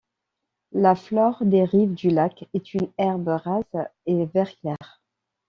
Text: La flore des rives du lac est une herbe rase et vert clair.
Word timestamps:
La 0.71 0.95
flore 0.95 1.43
des 1.45 1.63
rives 1.63 1.93
du 1.93 2.09
lac 2.09 2.49
est 2.55 2.73
une 2.73 2.89
herbe 2.97 3.27
rase 3.27 3.85
et 4.07 4.25
vert 4.25 4.49
clair. 4.61 4.99